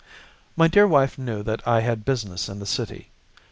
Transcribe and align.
My 0.57 0.67
dear 0.67 0.87
wife 0.87 1.19
knew 1.19 1.43
that 1.43 1.61
I 1.67 1.81
had 1.81 2.05
business 2.05 2.49
in 2.49 2.57
the 2.57 2.65
City. 2.65 3.11